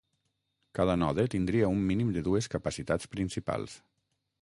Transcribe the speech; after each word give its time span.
Cada 0.79 0.95
node 1.01 1.27
tindria 1.35 1.69
un 1.75 1.85
mínim 1.91 2.11
de 2.17 2.25
dues 2.31 2.51
capacitats 2.57 3.15
principals. 3.15 3.81